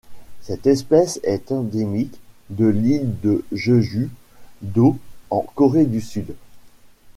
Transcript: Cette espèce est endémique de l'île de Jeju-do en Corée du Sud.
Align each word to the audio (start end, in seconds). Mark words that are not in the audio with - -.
Cette 0.41 0.65
espèce 0.65 1.19
est 1.21 1.51
endémique 1.51 2.15
de 2.49 2.65
l'île 2.65 3.19
de 3.21 3.45
Jeju-do 3.51 4.97
en 5.29 5.45
Corée 5.53 5.85
du 5.85 6.01
Sud. 6.01 6.33